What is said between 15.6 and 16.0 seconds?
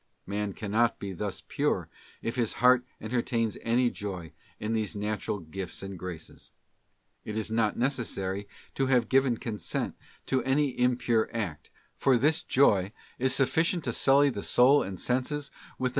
with the know * S.